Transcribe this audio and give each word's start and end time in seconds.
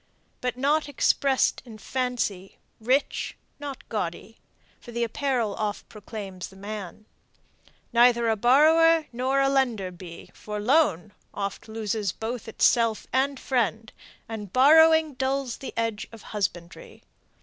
But 0.41 0.57
not 0.57 0.89
express'd 0.89 1.61
in 1.63 1.77
fancy; 1.77 2.57
rich, 2.79 3.37
not 3.59 3.87
gaudy; 3.87 4.39
For 4.79 4.91
the 4.91 5.03
apparel 5.03 5.53
oft 5.53 5.87
proclaims 5.89 6.47
the 6.47 6.55
man. 6.55 7.05
Neither 7.93 8.27
a 8.27 8.35
borrower 8.35 9.05
nor 9.13 9.39
a 9.41 9.47
lender 9.47 9.91
be: 9.91 10.31
For 10.33 10.59
loan 10.59 11.13
oft 11.35 11.67
loses 11.67 12.13
both 12.13 12.47
itself 12.47 13.05
and 13.13 13.39
friend, 13.39 13.93
And 14.27 14.51
borrowing 14.51 15.13
dulls 15.13 15.57
the 15.57 15.71
edge 15.77 16.07
of 16.11 16.23
husbandry. 16.33 17.03